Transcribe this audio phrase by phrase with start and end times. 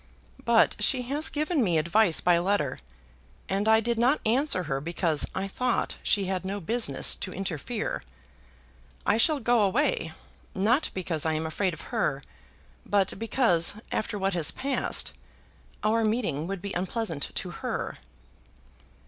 [0.45, 2.79] But she has given me advice by letter,
[3.47, 8.01] and I did not answer her because I thought she had no business to interfere.
[9.05, 10.11] I shall go away,
[10.55, 12.23] not because I am afraid of her,
[12.83, 15.13] but because, after what has passed,
[15.83, 17.99] our meeting would be unpleasant to her."